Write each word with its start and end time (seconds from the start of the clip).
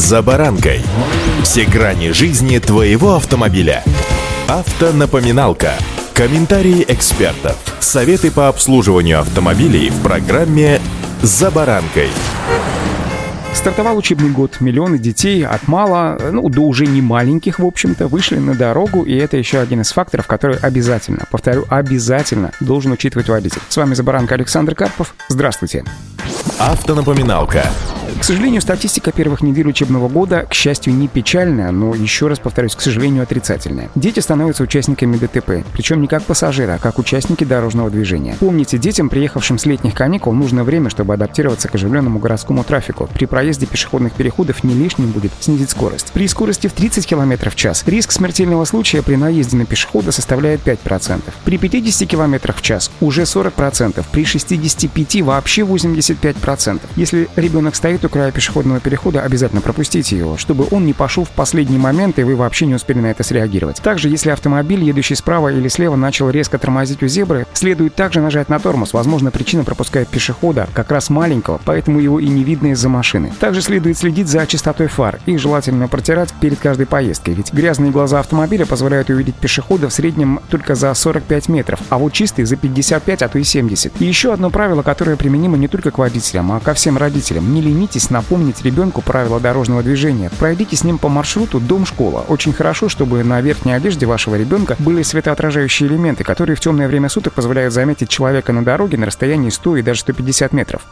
«За 0.00 0.22
баранкой». 0.22 0.80
Все 1.42 1.66
грани 1.66 2.12
жизни 2.12 2.56
твоего 2.56 3.16
автомобиля. 3.16 3.84
Автонапоминалка. 4.48 5.74
Комментарии 6.14 6.86
экспертов. 6.88 7.58
Советы 7.80 8.30
по 8.30 8.48
обслуживанию 8.48 9.20
автомобилей 9.20 9.90
в 9.90 10.02
программе 10.02 10.80
«За 11.20 11.50
баранкой». 11.50 12.08
Стартовал 13.52 13.98
учебный 13.98 14.30
год. 14.30 14.56
Миллионы 14.60 14.96
детей 14.96 15.44
от 15.44 15.68
мало, 15.68 16.18
ну, 16.32 16.48
до 16.48 16.62
уже 16.62 16.86
не 16.86 17.02
маленьких, 17.02 17.58
в 17.58 17.66
общем-то, 17.66 18.08
вышли 18.08 18.38
на 18.38 18.54
дорогу, 18.54 19.02
и 19.02 19.14
это 19.14 19.36
еще 19.36 19.58
один 19.58 19.82
из 19.82 19.92
факторов, 19.92 20.26
который 20.26 20.56
обязательно, 20.56 21.26
повторю, 21.30 21.66
обязательно 21.68 22.52
должен 22.60 22.92
учитывать 22.92 23.28
водитель. 23.28 23.60
С 23.68 23.76
вами 23.76 23.92
Забаранка 23.92 24.34
Александр 24.34 24.74
Карпов. 24.74 25.14
Здравствуйте. 25.28 25.84
Автонапоминалка. 26.58 27.66
К 28.18 28.24
сожалению, 28.24 28.60
статистика 28.60 29.12
первых 29.12 29.42
недель 29.42 29.68
учебного 29.68 30.08
года, 30.08 30.46
к 30.48 30.54
счастью, 30.54 30.94
не 30.94 31.08
печальная, 31.08 31.70
но 31.70 31.94
еще 31.94 32.28
раз 32.28 32.38
повторюсь, 32.38 32.74
к 32.74 32.80
сожалению, 32.80 33.22
отрицательная. 33.22 33.90
Дети 33.94 34.20
становятся 34.20 34.62
участниками 34.62 35.16
ДТП, 35.16 35.64
причем 35.72 36.00
не 36.00 36.08
как 36.08 36.22
пассажиры, 36.22 36.72
а 36.72 36.78
как 36.78 36.98
участники 36.98 37.44
дорожного 37.44 37.90
движения. 37.90 38.36
Помните, 38.40 38.78
детям, 38.78 39.08
приехавшим 39.08 39.58
с 39.58 39.66
летних 39.66 39.94
каникул, 39.94 40.32
нужно 40.32 40.64
время, 40.64 40.90
чтобы 40.90 41.14
адаптироваться 41.14 41.68
к 41.68 41.74
оживленному 41.74 42.18
городскому 42.18 42.64
трафику. 42.64 43.08
При 43.12 43.26
проезде 43.26 43.66
пешеходных 43.66 44.12
переходов 44.12 44.64
не 44.64 44.74
лишним 44.74 45.10
будет 45.10 45.32
снизить 45.40 45.70
скорость. 45.70 46.12
При 46.12 46.26
скорости 46.28 46.66
в 46.66 46.72
30 46.72 47.06
км 47.06 47.50
в 47.50 47.54
час 47.54 47.84
риск 47.86 48.12
смертельного 48.12 48.64
случая 48.64 49.02
при 49.02 49.16
наезде 49.16 49.56
на 49.56 49.66
пешехода 49.66 50.12
составляет 50.12 50.60
5%. 50.66 51.22
При 51.44 51.58
50 51.58 52.08
км 52.08 52.52
в 52.52 52.62
час 52.62 52.90
уже 53.00 53.22
40%, 53.22 54.04
при 54.10 54.24
65 54.24 55.22
вообще 55.22 55.62
85%. 55.62 56.80
Если 56.96 57.28
ребенок 57.36 57.74
стоит 57.74 57.99
у 58.04 58.08
края 58.08 58.32
пешеходного 58.32 58.80
перехода, 58.80 59.22
обязательно 59.22 59.60
пропустите 59.60 60.16
его, 60.16 60.36
чтобы 60.36 60.66
он 60.70 60.86
не 60.86 60.92
пошел 60.92 61.24
в 61.24 61.30
последний 61.30 61.78
момент, 61.78 62.18
и 62.18 62.22
вы 62.22 62.36
вообще 62.36 62.66
не 62.66 62.74
успели 62.74 62.98
на 62.98 63.06
это 63.06 63.22
среагировать. 63.22 63.80
Также, 63.80 64.08
если 64.08 64.30
автомобиль, 64.30 64.82
едущий 64.82 65.16
справа 65.16 65.52
или 65.52 65.68
слева, 65.68 65.96
начал 65.96 66.30
резко 66.30 66.58
тормозить 66.58 67.02
у 67.02 67.06
зебры, 67.06 67.46
следует 67.52 67.94
также 67.94 68.20
нажать 68.20 68.48
на 68.48 68.58
тормоз. 68.58 68.92
Возможно, 68.92 69.30
причина 69.30 69.64
пропускает 69.64 70.08
пешехода, 70.08 70.68
как 70.74 70.90
раз 70.90 71.10
маленького, 71.10 71.60
поэтому 71.64 72.00
его 72.00 72.20
и 72.20 72.28
не 72.28 72.44
видно 72.44 72.68
из-за 72.68 72.88
машины. 72.88 73.32
Также 73.40 73.62
следует 73.62 73.98
следить 73.98 74.28
за 74.28 74.46
чистотой 74.46 74.86
фар. 74.88 75.20
Их 75.26 75.38
желательно 75.38 75.88
протирать 75.88 76.32
перед 76.40 76.58
каждой 76.58 76.86
поездкой, 76.86 77.34
ведь 77.34 77.52
грязные 77.52 77.90
глаза 77.90 78.20
автомобиля 78.20 78.66
позволяют 78.66 79.10
увидеть 79.10 79.34
пешехода 79.34 79.88
в 79.88 79.92
среднем 79.92 80.40
только 80.48 80.74
за 80.74 80.92
45 80.94 81.48
метров, 81.48 81.80
а 81.88 81.98
вот 81.98 82.12
чистые 82.12 82.46
за 82.46 82.56
55, 82.56 83.22
а 83.22 83.28
то 83.28 83.38
и 83.38 83.44
70. 83.44 84.00
И 84.00 84.04
еще 84.04 84.32
одно 84.32 84.50
правило, 84.50 84.82
которое 84.82 85.16
применимо 85.16 85.56
не 85.56 85.68
только 85.68 85.90
к 85.90 85.98
водителям, 85.98 86.52
а 86.52 86.60
ко 86.60 86.74
всем 86.74 86.96
родителям. 86.96 87.52
Не 87.52 87.60
ленитесь 87.60 87.89
Постарайтесь 87.90 88.10
напомнить 88.10 88.62
ребенку 88.62 89.02
правила 89.02 89.40
дорожного 89.40 89.82
движения. 89.82 90.30
Пройдите 90.38 90.76
с 90.76 90.84
ним 90.84 90.96
по 90.96 91.08
маршруту 91.08 91.58
дом-школа. 91.58 92.24
Очень 92.28 92.52
хорошо, 92.52 92.88
чтобы 92.88 93.24
на 93.24 93.40
верхней 93.40 93.72
одежде 93.72 94.06
вашего 94.06 94.36
ребенка 94.36 94.76
были 94.78 95.02
светоотражающие 95.02 95.88
элементы, 95.88 96.22
которые 96.22 96.54
в 96.54 96.60
темное 96.60 96.86
время 96.86 97.08
суток 97.08 97.32
позволяют 97.32 97.74
заметить 97.74 98.08
человека 98.08 98.52
на 98.52 98.64
дороге 98.64 98.96
на 98.96 99.06
расстоянии 99.06 99.50
100 99.50 99.78
и 99.78 99.82
даже 99.82 100.02
150 100.02 100.52
метров. 100.52 100.82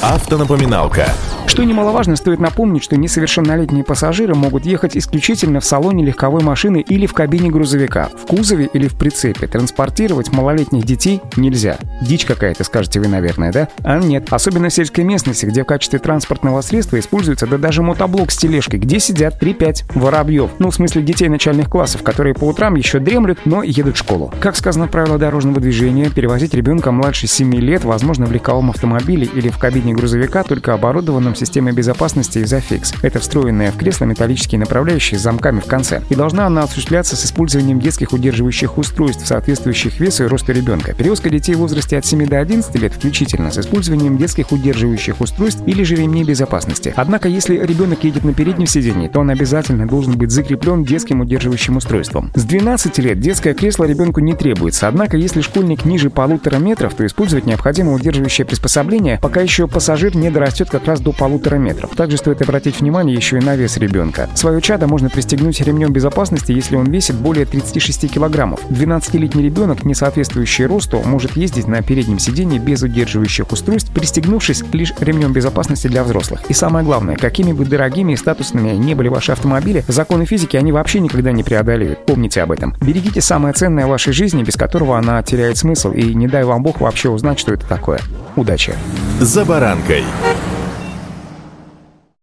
Автонапоминалка. 0.00 1.08
Что 1.48 1.64
немаловажно, 1.64 2.14
стоит 2.14 2.38
напомнить, 2.38 2.84
что 2.84 2.96
несовершеннолетние 2.96 3.82
пассажиры 3.82 4.34
могут 4.34 4.64
ехать 4.64 4.96
исключительно 4.96 5.58
в 5.58 5.64
салоне 5.64 6.04
легковой 6.04 6.42
машины 6.42 6.84
или 6.86 7.06
в 7.06 7.14
кабине 7.14 7.50
грузовика. 7.50 8.10
В 8.16 8.26
кузове 8.26 8.68
или 8.72 8.86
в 8.86 8.96
прицепе 8.96 9.48
транспортировать 9.48 10.30
малолетних 10.30 10.84
детей 10.84 11.20
нельзя. 11.36 11.78
Дичь 12.00 12.26
какая-то, 12.26 12.62
скажете 12.62 13.00
вы, 13.00 13.08
наверное, 13.08 13.50
да? 13.50 13.68
А 13.82 13.98
нет. 13.98 14.28
Особенно 14.30 14.68
в 14.68 14.72
сельской 14.72 15.02
местности, 15.02 15.46
где 15.46 15.64
в 15.64 15.66
качестве 15.66 15.98
транспортного 15.98 16.60
средства 16.60 17.00
используется 17.00 17.48
да 17.48 17.58
даже 17.58 17.82
мотоблок 17.82 18.30
с 18.30 18.36
тележкой, 18.36 18.78
где 18.78 19.00
сидят 19.00 19.42
3-5 19.42 19.92
воробьев. 19.94 20.50
Ну, 20.60 20.70
в 20.70 20.74
смысле 20.74 21.02
детей 21.02 21.28
начальных 21.28 21.68
классов, 21.68 22.04
которые 22.04 22.34
по 22.34 22.44
утрам 22.44 22.76
еще 22.76 23.00
дремлют, 23.00 23.40
но 23.46 23.64
едут 23.64 23.96
в 23.96 23.98
школу. 23.98 24.32
Как 24.38 24.54
сказано 24.54 24.86
в 24.86 24.90
правилах 24.90 25.18
дорожного 25.18 25.60
движения, 25.60 26.08
перевозить 26.10 26.54
ребенка 26.54 26.92
младше 26.92 27.26
7 27.26 27.52
лет 27.54 27.84
возможно 27.84 28.26
в 28.26 28.32
легковом 28.32 28.70
автомобиле 28.70 29.26
или 29.34 29.48
в 29.48 29.58
кабине 29.58 29.87
грузовика, 29.94 30.42
только 30.42 30.74
оборудованном 30.74 31.34
системой 31.34 31.72
безопасности 31.72 32.38
Isofix. 32.38 32.96
Это 33.02 33.18
встроенная 33.18 33.72
в 33.72 33.76
кресло 33.76 34.04
металлические 34.04 34.58
направляющие 34.58 35.18
с 35.18 35.22
замками 35.22 35.60
в 35.60 35.66
конце. 35.66 36.02
И 36.08 36.14
должна 36.14 36.46
она 36.46 36.62
осуществляться 36.62 37.16
с 37.16 37.24
использованием 37.24 37.80
детских 37.80 38.12
удерживающих 38.12 38.78
устройств, 38.78 39.26
соответствующих 39.26 40.00
весу 40.00 40.24
и 40.24 40.26
росту 40.26 40.52
ребенка. 40.52 40.94
Перевозка 40.94 41.30
детей 41.30 41.54
в 41.54 41.58
возрасте 41.58 41.98
от 41.98 42.06
7 42.06 42.26
до 42.26 42.40
11 42.40 42.74
лет 42.76 42.92
включительно 42.92 43.50
с 43.50 43.58
использованием 43.58 44.18
детских 44.18 44.52
удерживающих 44.52 45.20
устройств 45.20 45.62
или 45.66 45.82
же 45.82 45.96
ремней 45.96 46.24
безопасности. 46.24 46.92
Однако, 46.96 47.28
если 47.28 47.56
ребенок 47.56 48.04
едет 48.04 48.24
на 48.24 48.34
переднем 48.34 48.66
сидении, 48.66 49.08
то 49.08 49.20
он 49.20 49.30
обязательно 49.30 49.86
должен 49.86 50.16
быть 50.16 50.30
закреплен 50.30 50.84
детским 50.84 51.20
удерживающим 51.20 51.76
устройством. 51.76 52.30
С 52.34 52.44
12 52.44 52.98
лет 52.98 53.20
детское 53.20 53.54
кресло 53.54 53.84
ребенку 53.84 54.20
не 54.20 54.34
требуется, 54.34 54.88
однако 54.88 55.16
если 55.16 55.40
школьник 55.40 55.84
ниже 55.84 56.10
полутора 56.10 56.56
метров, 56.56 56.94
то 56.94 57.06
использовать 57.06 57.46
необходимо 57.46 57.92
удерживающее 57.92 58.44
приспособление, 58.44 59.18
пока 59.20 59.40
еще 59.40 59.66
пассажир 59.78 60.16
не 60.16 60.28
дорастет 60.28 60.68
как 60.68 60.86
раз 60.86 60.98
до 60.98 61.12
полутора 61.12 61.54
метров. 61.54 61.90
Также 61.94 62.16
стоит 62.16 62.42
обратить 62.42 62.80
внимание 62.80 63.14
еще 63.14 63.38
и 63.38 63.40
на 63.40 63.54
вес 63.54 63.76
ребенка. 63.76 64.28
Свое 64.34 64.60
чадо 64.60 64.88
можно 64.88 65.08
пристегнуть 65.08 65.60
ремнем 65.60 65.92
безопасности, 65.92 66.50
если 66.50 66.74
он 66.74 66.86
весит 66.86 67.14
более 67.14 67.46
36 67.46 68.12
килограммов. 68.12 68.58
12-летний 68.70 69.44
ребенок, 69.44 69.84
не 69.84 69.94
соответствующий 69.94 70.66
росту, 70.66 71.00
может 71.04 71.36
ездить 71.36 71.68
на 71.68 71.80
переднем 71.80 72.18
сидении 72.18 72.58
без 72.58 72.82
удерживающих 72.82 73.52
устройств, 73.52 73.92
пристегнувшись 73.92 74.64
лишь 74.72 74.92
ремнем 74.98 75.32
безопасности 75.32 75.86
для 75.86 76.02
взрослых. 76.02 76.40
И 76.48 76.54
самое 76.54 76.84
главное, 76.84 77.14
какими 77.14 77.52
бы 77.52 77.64
дорогими 77.64 78.14
и 78.14 78.16
статусными 78.16 78.70
не 78.70 78.96
были 78.96 79.06
ваши 79.06 79.30
автомобили, 79.30 79.84
законы 79.86 80.24
физики 80.24 80.56
они 80.56 80.72
вообще 80.72 80.98
никогда 80.98 81.30
не 81.30 81.44
преодолеют. 81.44 82.04
Помните 82.04 82.42
об 82.42 82.50
этом. 82.50 82.74
Берегите 82.80 83.20
самое 83.20 83.54
ценное 83.54 83.86
в 83.86 83.90
вашей 83.90 84.12
жизни, 84.12 84.42
без 84.42 84.56
которого 84.56 84.98
она 84.98 85.22
теряет 85.22 85.56
смысл, 85.56 85.92
и 85.92 86.14
не 86.14 86.26
дай 86.26 86.42
вам 86.42 86.64
бог 86.64 86.80
вообще 86.80 87.10
узнать, 87.10 87.38
что 87.38 87.54
это 87.54 87.64
такое. 87.68 88.00
Удачи! 88.36 88.74
За 89.20 89.44
баранкой. 89.44 90.04